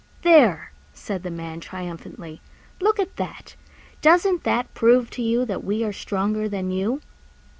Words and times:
"There!" 0.23 0.71
said 0.93 1.21
the 1.21 1.29
Man 1.29 1.59
triumphantly, 1.59 2.41
"look 2.79 2.99
at 2.99 3.17
that! 3.17 3.55
Doesn't 4.01 4.45
that 4.45 4.73
prove 4.73 5.11
to 5.11 5.21
you 5.21 5.45
that 5.45 5.63
we 5.63 5.83
are 5.83 5.93
stronger 5.93 6.49
than 6.49 6.71
you?" 6.71 7.01